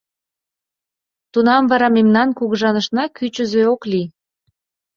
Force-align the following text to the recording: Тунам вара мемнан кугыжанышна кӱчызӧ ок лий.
Тунам 1.31 1.63
вара 1.71 1.87
мемнан 1.97 2.29
кугыжанышна 2.37 3.03
кӱчызӧ 3.17 3.61
ок 3.73 3.81
лий. 3.91 4.07